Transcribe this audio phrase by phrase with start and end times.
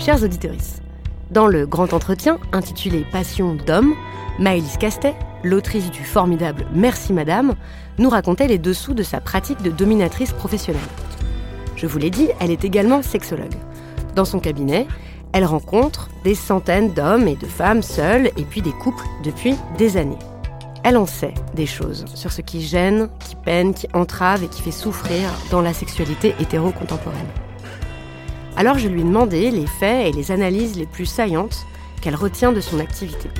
[0.00, 0.54] Chers auditeurs,
[1.30, 3.94] dans le grand entretien intitulé Passion d'homme,
[4.38, 7.54] Maëlys Castet, l'autrice du formidable Merci Madame,
[7.98, 10.80] nous racontait les dessous de sa pratique de dominatrice professionnelle.
[11.76, 13.52] Je vous l'ai dit, elle est également sexologue.
[14.16, 14.86] Dans son cabinet,
[15.34, 19.98] elle rencontre des centaines d'hommes et de femmes seuls et puis des couples depuis des
[19.98, 20.18] années.
[20.82, 24.62] Elle en sait des choses sur ce qui gêne, qui peine, qui entrave et qui
[24.62, 27.28] fait souffrir dans la sexualité hétéro-contemporaine.
[28.60, 31.64] Alors je lui ai demandé les faits et les analyses les plus saillantes
[32.02, 33.30] qu'elle retient de son activité.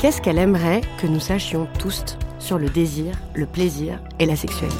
[0.00, 2.04] Qu'est-ce qu'elle aimerait que nous sachions tous
[2.38, 4.78] sur le désir, le plaisir et la sexualité?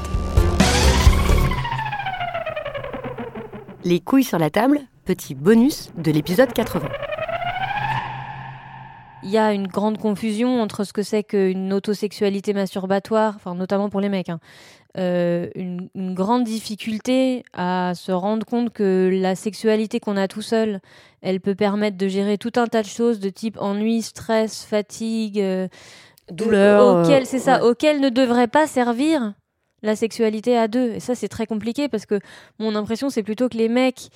[3.82, 6.86] Les couilles sur la table, petit bonus de l'épisode 80.
[9.24, 13.88] Il y a une grande confusion entre ce que c'est qu'une autosexualité masturbatoire, enfin notamment
[13.88, 14.40] pour les mecs, hein,
[14.98, 20.42] euh, une, une, grande difficulté à se rendre compte que la sexualité qu'on a tout
[20.42, 20.80] seul,
[21.22, 25.40] elle peut permettre de gérer tout un tas de choses de type ennui, stress, fatigue,
[25.40, 25.68] euh,
[26.30, 29.32] douleur, auquel c'est ça, auquel ne devrait pas servir
[29.82, 30.92] la sexualité à deux.
[30.92, 32.20] Et ça, c'est très compliqué parce que
[32.58, 34.10] mon impression, c'est plutôt que les mecs,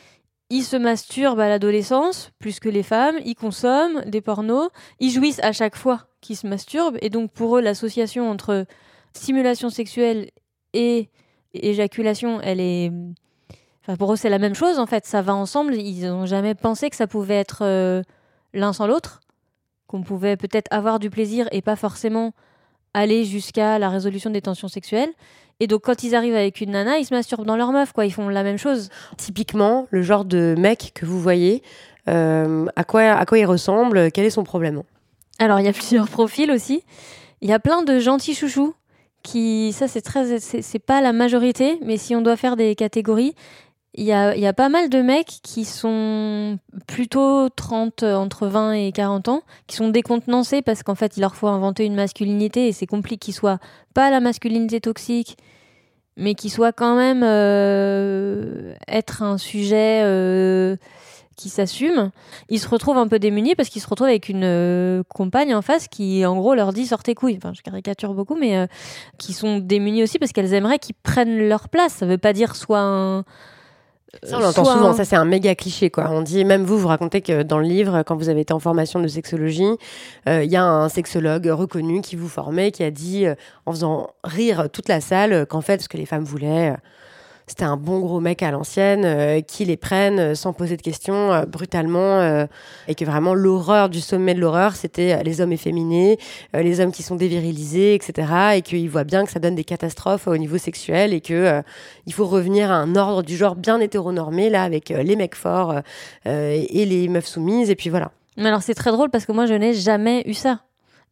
[0.51, 4.71] ils se masturbent à l'adolescence plus que les femmes, ils consomment des pornos,
[5.01, 6.99] ils jouissent à chaque fois qu'ils se masturbent.
[7.03, 8.67] Et donc, pour eux, l'association entre
[9.13, 10.31] stimulation sexuelle
[10.73, 11.11] et
[11.55, 12.93] éjaculation, elle est.
[13.83, 15.07] Enfin, pour eux, c'est la même chose en fait.
[15.07, 15.75] Ça va ensemble.
[15.75, 18.03] Ils n'ont jamais pensé que ça pouvait être euh,
[18.53, 19.21] l'un sans l'autre.
[19.87, 22.33] Qu'on pouvait peut-être avoir du plaisir et pas forcément
[22.95, 25.13] aller jusqu'à la résolution des tensions sexuelles.
[25.61, 28.05] Et donc, quand ils arrivent avec une nana, ils se masturbent dans leur meuf, quoi.
[28.05, 28.91] Ils font la même chose.
[29.17, 31.63] Typiquement, le genre de mec que vous voyez,
[32.09, 34.83] euh, à, quoi, à quoi il ressemble Quel est son problème
[35.39, 36.83] Alors, il y a plusieurs profils aussi.
[37.41, 38.75] Il y a plein de gentils chouchous
[39.23, 43.35] qui, ça c'est très, c'est pas la majorité, mais si on doit faire des catégories,
[43.97, 49.29] il y a, pas mal de mecs qui sont plutôt 30, entre 20 et 40
[49.29, 52.87] ans, qui sont décontenancés parce qu'en fait, il leur faut inventer une masculinité et c'est
[52.87, 53.59] compliqué qu'ils soient
[53.95, 55.37] pas la masculinité toxique,
[56.17, 60.77] mais qu'ils soient quand même euh, être un sujet euh,
[61.37, 62.11] qui s'assume,
[62.49, 65.63] ils se retrouvent un peu démunis parce qu'ils se retrouvent avec une euh, compagne en
[65.63, 67.37] face qui, en gros, leur dit sortez couilles.
[67.37, 68.67] Enfin, je caricature beaucoup, mais euh,
[69.19, 71.93] qui sont démunis aussi parce qu'elles aimeraient qu'ils prennent leur place.
[71.93, 73.25] Ça veut pas dire soit un.
[74.23, 76.09] Ça, on l'entend souvent, ça c'est un méga cliché quoi.
[76.11, 78.61] On dit, même vous, vous racontez que dans le livre, quand vous avez été en
[78.61, 79.77] formation de sexologie,
[80.29, 83.27] euh, il y a un sexologue reconnu qui vous formait, qui a dit,
[83.67, 86.77] en faisant rire toute la salle, qu'en fait, ce que les femmes voulaient,
[87.47, 90.83] c'était un bon gros mec à l'ancienne euh, qui les prenne euh, sans poser de
[90.83, 92.47] questions euh, brutalement
[92.89, 96.19] et que vraiment l'horreur du sommet de l'horreur c'était les hommes efféminés
[96.55, 100.27] les hommes qui sont dévirilisés etc et qu'il voit bien que ça donne des catastrophes
[100.27, 101.63] au niveau sexuel et que
[102.07, 105.81] il faut revenir à un ordre du genre bien hétéronormé là avec les mecs forts
[106.25, 108.13] et les meufs soumises et puis voilà.
[108.37, 110.61] Mais alors c'est très drôle parce que moi je n'ai jamais eu ça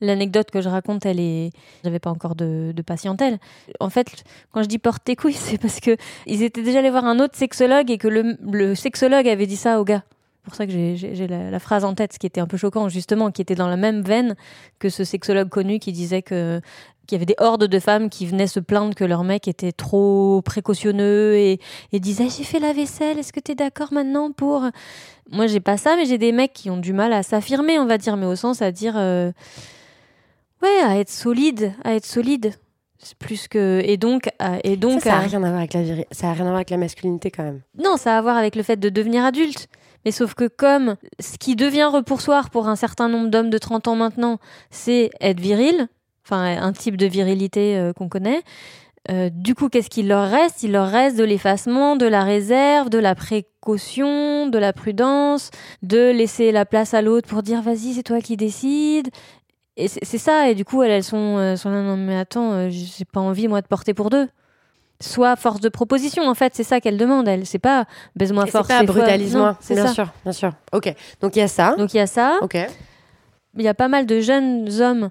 [0.04, 1.50] L'anecdote que je raconte, elle est.
[1.82, 3.38] J'avais pas encore de, de, patientèle.
[3.80, 5.96] En fait, quand je dis porte tes couilles, c'est parce que
[6.26, 9.56] ils étaient déjà allés voir un autre sexologue et que le, le sexologue avait dit
[9.56, 10.02] ça au gars.
[10.44, 12.88] pour ça que j'ai la, la, phrase en tête, ce qui était un peu choquant,
[12.88, 14.36] justement, qui était dans la même veine
[14.78, 16.60] que ce sexologue connu qui disait que
[17.06, 19.72] qu'il y avait des hordes de femmes qui venaient se plaindre que leur mec était
[19.72, 21.60] trop précautionneux et,
[21.92, 24.66] et disaient j'ai fait la vaisselle, est-ce que tu es d'accord maintenant pour
[25.30, 27.86] moi j'ai pas ça mais j'ai des mecs qui ont du mal à s'affirmer on
[27.86, 29.32] va dire mais au sens à dire euh,
[30.64, 32.54] ouais à être solide à être solide
[33.18, 34.30] plus que et donc
[34.64, 36.56] et donc ça, ça a rien à voir avec la ça a rien à voir
[36.56, 39.24] avec la masculinité quand même non ça a à voir avec le fait de devenir
[39.24, 39.68] adulte
[40.04, 43.88] mais sauf que comme ce qui devient repoussoir pour un certain nombre d'hommes de 30
[43.88, 44.38] ans maintenant,
[44.70, 45.88] c'est être viril,
[46.26, 48.42] enfin un type de virilité euh, qu'on connaît.
[49.10, 50.62] Euh, du coup, qu'est-ce qu'il leur reste?
[50.62, 55.50] Il leur reste de l'effacement, de la réserve, de la précaution, de la prudence,
[55.82, 59.10] de laisser la place à l'autre pour dire vas-y, c'est toi qui décides.
[59.76, 60.48] Et c'est ça.
[60.50, 63.48] Et du coup, elles, elles sont, euh, sont là, non mais attends, j'ai pas envie
[63.48, 64.28] moi de porter pour deux
[65.00, 66.28] soit force de proposition.
[66.28, 67.28] En fait, c'est ça qu'elle demande.
[67.28, 67.84] Elle, c'est pas
[68.16, 69.56] baise-moi fort, c'est pas brutalise-moi.
[69.60, 70.52] C'est bien sûr, bien sûr.
[70.72, 70.92] Ok.
[71.20, 71.74] Donc il y a ça.
[71.76, 72.38] Donc il y a ça.
[72.42, 72.56] Ok.
[73.56, 75.10] Il y a pas mal de jeunes hommes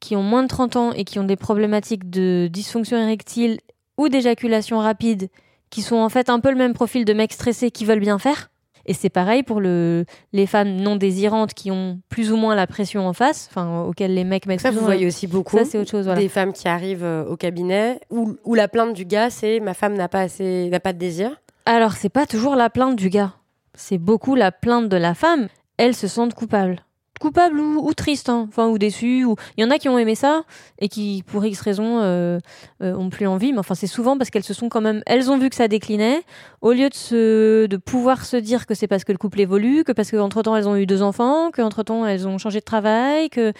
[0.00, 3.58] qui ont moins de 30 ans et qui ont des problématiques de dysfonction érectile
[3.98, 5.28] ou d'éjaculation rapide,
[5.70, 8.18] qui sont en fait un peu le même profil de mecs stressés qui veulent bien
[8.18, 8.50] faire.
[8.86, 12.66] Et c'est pareil pour le, les femmes non désirantes qui ont plus ou moins la
[12.66, 14.60] pression en face, enfin auxquelles les mecs mettent.
[14.60, 15.56] Ça, vous voyez aussi beaucoup.
[15.56, 16.06] Ça, c'est autre chose.
[16.06, 16.20] Voilà.
[16.20, 19.74] Des femmes qui arrivent euh, au cabinet où, où la plainte du gars, c'est ma
[19.74, 21.30] femme n'a pas assez, n'a pas de désir.
[21.64, 23.34] Alors c'est pas toujours la plainte du gars,
[23.74, 25.46] c'est beaucoup la plainte de la femme.
[25.76, 26.80] Elles se sentent coupables
[27.22, 28.46] coupable ou, triste, hein.
[28.48, 29.24] enfin ou déçu.
[29.24, 30.42] Ou il y en a qui ont aimé ça
[30.80, 32.40] et qui, pour X raisons, euh,
[32.82, 33.52] euh, ont plus envie.
[33.52, 35.68] Mais enfin, c'est souvent parce qu'elles se sont quand même, elles ont vu que ça
[35.68, 36.22] déclinait.
[36.62, 39.84] Au lieu de se, de pouvoir se dire que c'est parce que le couple évolue,
[39.84, 42.64] que parce qu'entre temps elles ont eu deux enfants, qu'entre temps elles ont changé de
[42.64, 43.52] travail, que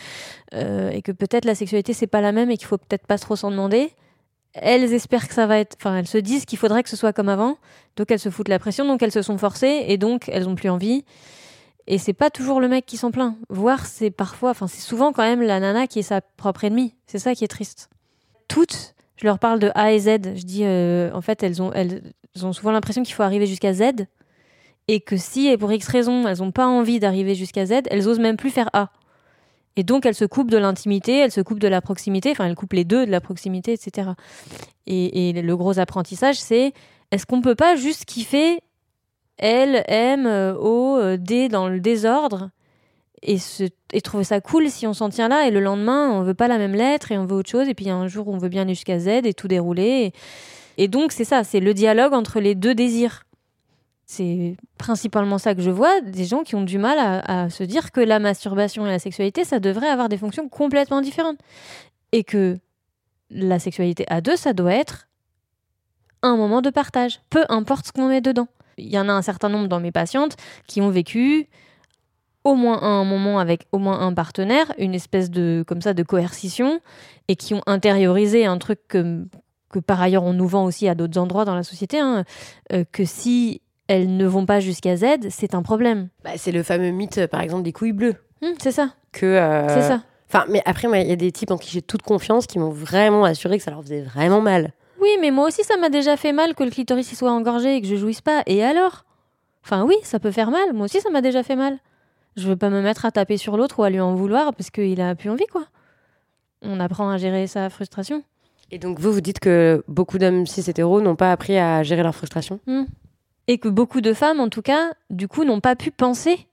[0.54, 3.18] euh, et que peut-être la sexualité c'est pas la même et qu'il faut peut-être pas
[3.18, 3.92] trop s'en demander.
[4.54, 7.12] Elles espèrent que ça va être, enfin elles se disent qu'il faudrait que ce soit
[7.12, 7.58] comme avant,
[7.96, 10.56] donc elles se foutent la pression, donc elles se sont forcées et donc elles ont
[10.56, 11.04] plus envie.
[11.86, 13.36] Et c'est pas toujours le mec qui s'en plaint.
[13.48, 16.94] Voire c'est parfois, enfin c'est souvent quand même la nana qui est sa propre ennemie.
[17.06, 17.90] C'est ça qui est triste.
[18.48, 20.34] Toutes, je leur parle de A et Z.
[20.34, 22.02] Je dis, euh, en fait, elles ont, elles
[22.42, 24.06] ont souvent l'impression qu'il faut arriver jusqu'à Z.
[24.88, 28.08] Et que si, et pour X raison, elles n'ont pas envie d'arriver jusqu'à Z, elles
[28.08, 28.90] osent même plus faire A.
[29.76, 32.56] Et donc, elles se coupent de l'intimité, elles se coupent de la proximité, enfin, elles
[32.56, 34.10] coupent les deux de la proximité, etc.
[34.86, 36.72] Et, et le gros apprentissage, c'est
[37.12, 38.58] est-ce qu'on peut pas juste kiffer
[39.38, 40.26] L, M,
[40.58, 42.50] O, D dans le désordre.
[43.24, 43.38] Et,
[43.92, 45.46] et trouver ça cool si on s'en tient là.
[45.46, 47.68] Et le lendemain on veut pas la même lettre et on veut autre chose.
[47.68, 50.12] Et puis un jour on veut bien aller jusqu'à Z et tout dérouler.
[50.76, 53.24] Et, donc c'est ça, c'est le dialogue entre les deux désirs.
[54.06, 57.92] C'est principalement ça que je vois, des gens qui ont du mal à, se dire
[57.92, 61.38] que la masturbation et la sexualité, ça devrait avoir des fonctions complètement différentes.
[62.10, 62.58] Et que
[63.30, 65.08] la sexualité à deux, ça doit être
[66.22, 68.48] un moment de partage, peu importe ce qu'on met dedans.
[68.82, 70.36] Il y en a un certain nombre dans mes patientes
[70.66, 71.48] qui ont vécu
[72.44, 76.02] au moins un moment avec au moins un partenaire, une espèce de comme ça de
[76.02, 76.80] coercition,
[77.28, 79.24] et qui ont intériorisé un truc que,
[79.70, 82.24] que par ailleurs on nous vend aussi à d'autres endroits dans la société, hein,
[82.72, 86.08] euh, que si elles ne vont pas jusqu'à Z, c'est un problème.
[86.24, 88.14] Bah, c'est le fameux mythe, par exemple, des couilles bleues.
[88.42, 88.94] Hum, c'est ça.
[89.12, 90.02] Que euh, c'est ça.
[90.28, 92.70] Enfin, mais après, il y a des types en qui j'ai toute confiance qui m'ont
[92.70, 94.72] vraiment assuré que ça leur faisait vraiment mal.
[95.02, 97.80] Oui, mais moi aussi, ça m'a déjà fait mal que le clitoris soit engorgé et
[97.80, 98.44] que je jouisse pas.
[98.46, 99.04] Et alors?
[99.64, 100.72] Enfin, oui, ça peut faire mal.
[100.72, 101.78] Moi aussi, ça m'a déjà fait mal.
[102.36, 104.70] Je veux pas me mettre à taper sur l'autre ou à lui en vouloir parce
[104.70, 105.64] qu'il a plus envie, quoi.
[106.62, 108.22] On apprend à gérer sa frustration.
[108.70, 112.04] Et donc, vous, vous dites que beaucoup d'hommes cis hétéros n'ont pas appris à gérer
[112.04, 112.60] leur frustration?
[112.68, 112.84] Hmm.
[113.48, 116.46] Et que beaucoup de femmes, en tout cas, du coup, n'ont pas pu penser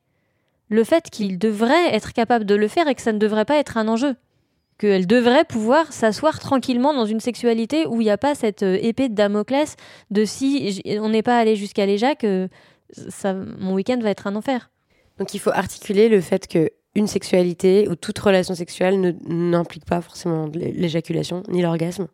[0.70, 3.58] le fait qu'ils devraient être capables de le faire et que ça ne devrait pas
[3.58, 4.16] être un enjeu
[4.80, 8.80] qu'elle devrait pouvoir s'asseoir tranquillement dans une sexualité où il n'y a pas cette euh,
[8.82, 9.76] épée de Damoclès
[10.10, 12.26] de si on n'est pas allé jusqu'à l'éjac,
[13.10, 14.72] ça, mon week-end va être un enfer.
[15.20, 20.02] Donc il faut articuler le fait que une sexualité ou toute relation sexuelle n'implique pas
[20.02, 22.08] forcément l'éjaculation ni l'orgasme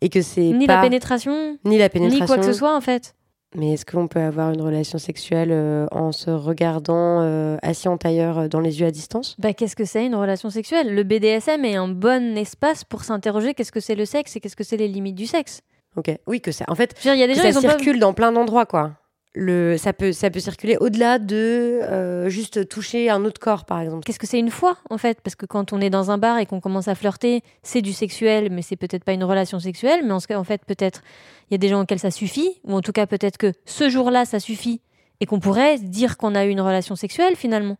[0.00, 2.80] et que c'est ni la pénétration ni la pénétration ni quoi que ce soit en
[2.80, 3.14] fait
[3.54, 7.98] mais est-ce qu'on peut avoir une relation sexuelle euh, en se regardant euh, assis en
[7.98, 9.36] tailleur euh, dans les yeux à distance?
[9.38, 10.94] Bah, Qu'est-ce que c'est une relation sexuelle?
[10.94, 14.56] Le BDSM est un bon espace pour s'interroger qu'est-ce que c'est le sexe et qu'est-ce
[14.56, 15.60] que c'est les limites du sexe.
[15.96, 16.64] Ok, oui, que ça.
[16.68, 18.92] En fait, il y a des gens, ça circule dans plein d'endroits, quoi
[19.34, 23.80] le, ça, peut, ça peut circuler au-delà de euh, juste toucher un autre corps, par
[23.80, 24.04] exemple.
[24.04, 25.20] Qu'est-ce que c'est une fois, en fait?
[25.22, 27.92] Parce que quand on est dans un bar et qu'on commence à flirter, c'est du
[27.92, 30.00] sexuel, mais c'est peut-être pas une relation sexuelle.
[30.04, 31.02] Mais en, en fait, peut-être,
[31.50, 33.88] il y a des gens auxquels ça suffit, ou en tout cas, peut-être que ce
[33.88, 34.80] jour-là, ça suffit,
[35.20, 37.78] et qu'on pourrait dire qu'on a eu une relation sexuelle, finalement.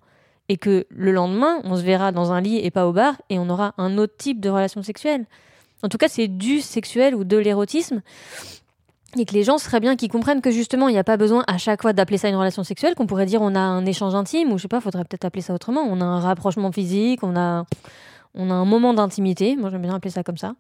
[0.49, 3.39] Et que le lendemain, on se verra dans un lit et pas au bar, et
[3.39, 5.27] on aura un autre type de relation sexuelle.
[5.83, 8.03] En tout cas, c'est du sexuel ou de l'érotisme.
[9.17, 11.45] Et que les gens seraient bien qu'ils comprennent que justement il n'y a pas besoin
[11.47, 14.15] à chaque fois d'appeler ça une relation sexuelle, qu'on pourrait dire on a un échange
[14.15, 15.83] intime ou je sais pas, faudrait peut-être appeler ça autrement.
[15.83, 17.65] On a un rapprochement physique, on a,
[18.35, 19.57] on a un moment d'intimité.
[19.57, 20.55] Moi j'aime bien appeler ça comme ça.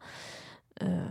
[0.82, 1.06] Euh,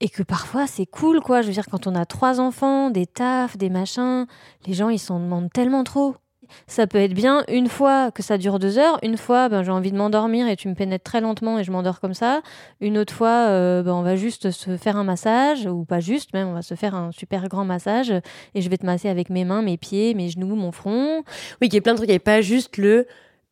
[0.00, 1.42] et que parfois c'est cool quoi.
[1.42, 4.26] Je veux dire quand on a trois enfants, des tafs, des machins,
[4.66, 6.16] les gens ils s'en demandent tellement trop.
[6.66, 9.70] Ça peut être bien une fois que ça dure deux heures, une fois ben, j'ai
[9.70, 12.42] envie de m'endormir et tu me pénètres très lentement et je m'endors comme ça.
[12.80, 16.32] Une autre fois, euh, ben, on va juste se faire un massage, ou pas juste
[16.34, 18.10] même, on va se faire un super grand massage
[18.54, 21.22] et je vais te masser avec mes mains, mes pieds, mes genoux, mon front.
[21.60, 23.06] Oui, il y a plein de trucs, il n'y a pas juste le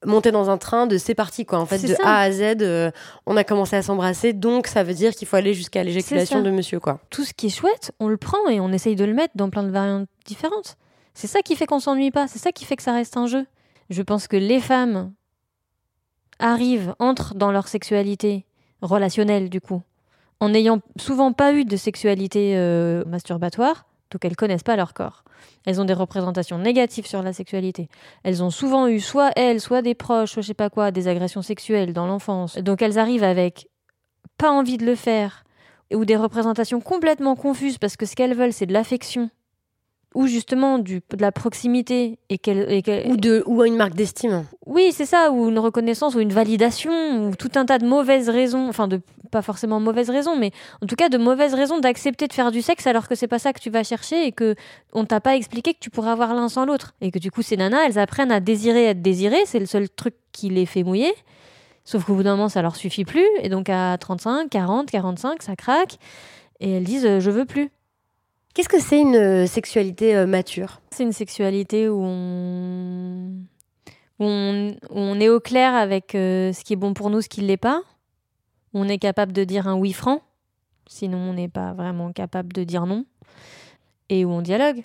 [0.04, 1.58] monter dans un train de c'est parti quoi.
[1.58, 2.90] En fait de A à Z euh,
[3.26, 6.50] on a commencé à s'embrasser donc ça veut dire qu'il faut aller jusqu'à l'éjaculation de
[6.50, 6.98] monsieur quoi.
[7.10, 9.50] Tout ce qui est chouette on le prend et on essaye de le mettre dans
[9.50, 10.76] plein de variantes différentes
[11.14, 13.26] c'est ça qui fait qu'on s'ennuie pas, c'est ça qui fait que ça reste un
[13.26, 13.46] jeu.
[13.90, 15.12] Je pense que les femmes
[16.38, 18.46] arrivent, entrent dans leur sexualité
[18.80, 19.82] relationnelle du coup,
[20.40, 25.24] en n'ayant souvent pas eu de sexualité euh, masturbatoire, donc elles connaissent pas leur corps.
[25.66, 27.88] Elles ont des représentations négatives sur la sexualité.
[28.22, 31.08] Elles ont souvent eu soit elles, soit des proches, soit je sais pas quoi, des
[31.08, 32.58] agressions sexuelles dans l'enfance.
[32.58, 33.68] Donc elles arrivent avec
[34.38, 35.44] pas envie de le faire
[35.94, 39.30] ou des représentations complètement confuses parce que ce qu'elles veulent c'est de l'affection
[40.14, 44.44] ou justement du, de la proximité et qu'elle, ou de ou une marque d'estime.
[44.66, 48.28] Oui, c'est ça, ou une reconnaissance ou une validation ou tout un tas de mauvaises
[48.28, 49.00] raisons, enfin de
[49.30, 50.52] pas forcément mauvaises raisons, mais
[50.82, 53.38] en tout cas de mauvaises raisons d'accepter de faire du sexe alors que c'est pas
[53.38, 54.54] ça que tu vas chercher et que
[54.92, 57.42] on t'a pas expliqué que tu pourrais avoir l'un sans l'autre et que du coup
[57.42, 60.82] ces nanas elles apprennent à désirer être désirées, c'est le seul truc qui les fait
[60.82, 61.12] mouiller.
[61.84, 65.42] Sauf qu'au bout d'un moment ça leur suffit plus et donc à 35, 40, 45
[65.42, 65.98] ça craque
[66.60, 67.70] et elles disent euh, je veux plus.
[68.54, 70.82] Qu'est-ce que c'est une euh, sexualité euh, mature?
[70.90, 73.44] C'est une sexualité où on...
[74.18, 75.20] on...
[75.20, 77.56] est au clair avec euh, ce qui est bon pour nous, ce qui ne l'est
[77.56, 77.80] pas.
[78.74, 80.20] On est capable de dire un oui franc,
[80.86, 83.06] sinon on n'est pas vraiment capable de dire non.
[84.10, 84.82] Et où on dialogue.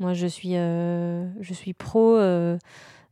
[0.00, 2.18] Moi, je suis, je suis pro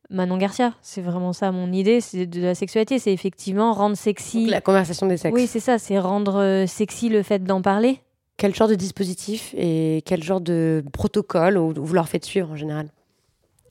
[0.09, 0.75] Manon Garcia.
[0.83, 2.99] C'est vraiment ça mon idée c'est de la sexualité.
[2.99, 4.47] C'est effectivement rendre sexy.
[4.47, 5.35] la conversation des sexes.
[5.35, 5.79] Oui, c'est ça.
[5.79, 8.01] C'est rendre sexy le fait d'en parler
[8.39, 12.89] quel genre de dispositif et quel genre de protocole vous leur faites suivre en général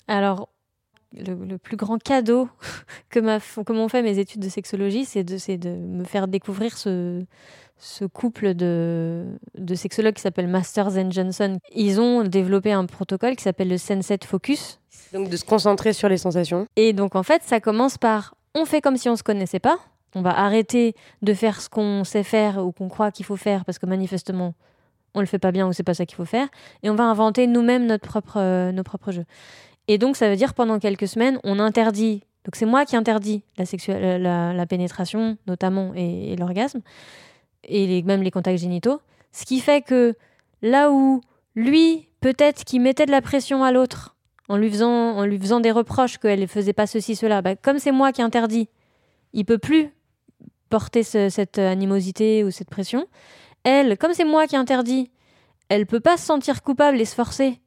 [0.08, 0.50] Alors,
[1.14, 2.50] le, plus grand cadeau
[3.10, 3.20] que
[3.72, 7.24] m'ont fait mes études de sexologie, c'est de, de, me faire découvrir ce,
[7.78, 9.26] ce couple de,
[9.58, 11.58] de sexologues qui s'appelle Masters and Johnson.
[11.74, 14.80] Ils ont développé un protocole qui s'appelle le Sunset Focus.
[15.14, 16.68] Donc de se concentrer sur les sensations.
[16.76, 19.80] Et donc en fait, ça commence par on fait comme si on se connaissait pas.
[20.18, 23.66] On va arrêter de faire ce qu'on sait faire ou qu'on croit qu'il faut faire
[23.66, 24.56] parce que manifestement
[25.14, 26.48] on le fait pas bien ou c'est pas ça qu'il faut faire.
[26.84, 29.26] Et on va inventer nous-mêmes notre propre, euh, nos propres jeux.
[29.88, 32.24] Et donc ça veut dire pendant quelques semaines, on interdit.
[32.46, 36.82] Donc c'est moi qui interdis la, euh, la, pénétration notamment et, l'orgasme
[37.64, 39.02] et même les contacts génitaux.
[39.32, 40.16] Ce qui fait que
[40.62, 41.22] là où
[41.56, 44.16] lui, peut-être qu'il mettait de la pression à l'autre
[44.50, 47.56] en lui faisant, en lui faisant des reproches qu'elle ne faisait pas ceci, cela, bah,
[47.56, 48.70] comme c'est moi qui interdis,
[49.34, 49.92] il peut plus
[50.70, 53.06] porter cette animosité ou cette pression.
[53.64, 55.12] Elle, comme c'est moi qui interdis,
[55.70, 57.60] elle peut pas se sentir coupable et se forcer.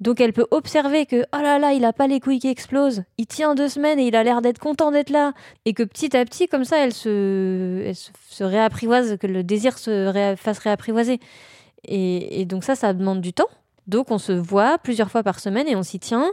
[0.00, 3.04] Donc elle peut observer que oh là là, il a pas les couilles qui explosent,
[3.18, 5.32] il tient deux semaines et il a l'air d'être content d'être là,
[5.64, 7.92] et que petit à petit comme ça, elle se,
[8.28, 11.20] se, réapprivoise, que le désir se fasse réapprivoiser.
[11.84, 13.48] et donc ça, ça demande du temps.
[13.86, 16.32] Donc on se voit plusieurs fois par semaine et on s'y tient.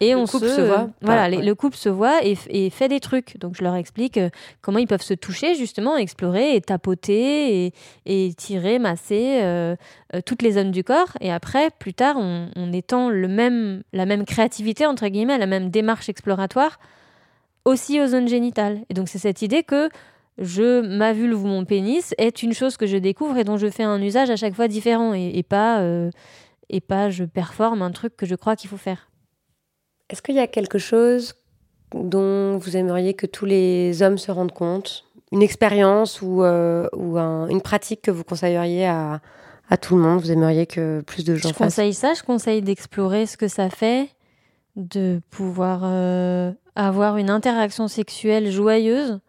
[0.00, 0.90] Et le on couple se, voit.
[1.02, 2.34] Voilà, le couple se voit et,
[2.70, 3.38] fait des trucs.
[3.38, 4.28] Donc je leur explique euh,
[4.60, 7.72] comment ils peuvent se toucher, justement, explorer et tapoter
[8.04, 9.76] et, tirer, masser euh,
[10.14, 11.16] euh, toutes les zones du corps.
[11.20, 15.70] Et après, plus tard, on, étend le même, la même créativité, entre guillemets, la même
[15.70, 16.80] démarche exploratoire
[17.64, 18.80] aussi aux zones génitales.
[18.90, 19.88] Et donc c'est cette idée que
[20.38, 23.70] je, ma vulve ou mon pénis est une chose que je découvre et dont je
[23.70, 25.82] fais un usage à chaque fois différent et, pas
[26.68, 29.08] et pas je performe un truc que je crois qu'il faut faire.
[30.10, 31.34] Est-ce qu'il y a quelque chose
[31.94, 35.04] dont vous aimeriez que tous les hommes se rendent compte?
[35.32, 39.20] Une expérience ou, euh, ou une pratique que vous conseilleriez à,
[39.68, 40.20] à, tout le monde?
[40.20, 43.70] Vous aimeriez que plus de gens je conseille ça, je conseille d'explorer ce que ça
[43.70, 44.08] fait
[44.76, 49.20] de pouvoir euh, avoir une interaction sexuelle joyeuse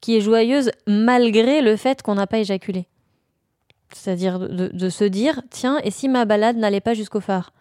[0.00, 2.86] qui est joyeuse malgré le fait qu'on n'a pas éjaculé.
[3.92, 7.52] C'est-à-dire de, se dire, tiens, et si ma balade n'allait pas jusqu'au phare?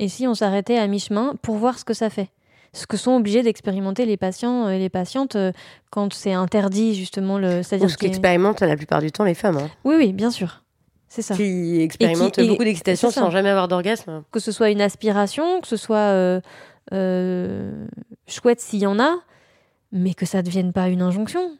[0.00, 2.30] Et si on s'arrêtait à mi-chemin pour voir ce que ça fait?
[2.72, 5.52] Ce que sont obligés d'expérimenter les patients et les patientes euh,
[5.90, 9.68] quand c'est interdit justement le c'est-à-dire ce qu'expérimentent la plupart du temps les femmes hein.
[9.84, 10.62] oui oui bien sûr.
[11.08, 11.34] C'est ça.
[11.34, 14.22] Qui expérimentent beaucoup d'excitation sans jamais avoir d'orgasme.
[14.30, 16.40] Que ce soit une aspiration que ce soit euh,
[16.94, 17.86] euh,
[18.26, 19.18] chouette s'il y en a
[19.92, 21.56] mais que ça ne devienne pas une injonction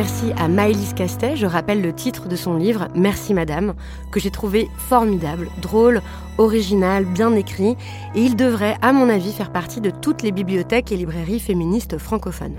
[0.00, 3.74] Merci à Maëlys Castet, je rappelle le titre de son livre Merci Madame,
[4.12, 6.02] que j'ai trouvé formidable, drôle,
[6.38, 7.76] original, bien écrit,
[8.14, 11.98] et il devrait, à mon avis, faire partie de toutes les bibliothèques et librairies féministes
[11.98, 12.54] francophones.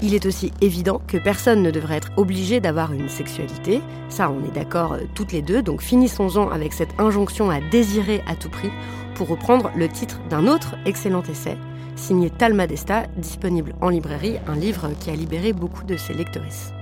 [0.00, 4.42] Il est aussi évident que personne ne devrait être obligé d'avoir une sexualité, ça on
[4.42, 8.48] est d'accord euh, toutes les deux, donc finissons-en avec cette injonction à désirer à tout
[8.48, 8.70] prix,
[9.14, 11.58] pour reprendre le titre d'un autre excellent essai,
[11.96, 16.72] signé Talma Desta, disponible en librairie, un livre qui a libéré beaucoup de ses lectrices.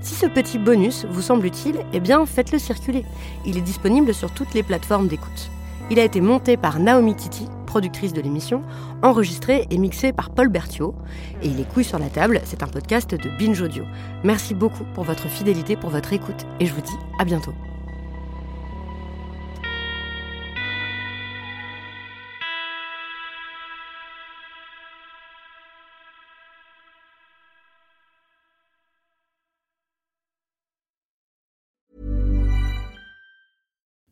[0.00, 3.04] Si ce petit bonus vous semble utile, eh bien faites-le circuler.
[3.46, 5.50] Il est disponible sur toutes les plateformes d'écoute.
[5.90, 8.62] Il a été monté par Naomi Titi, productrice de l'émission,
[9.02, 10.94] enregistré et mixé par Paul Berthiaud.
[11.42, 13.84] Et il est couilles sur la table, c'est un podcast de Binge Audio.
[14.24, 17.52] Merci beaucoup pour votre fidélité, pour votre écoute, et je vous dis à bientôt.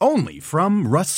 [0.00, 1.16] Only from Rust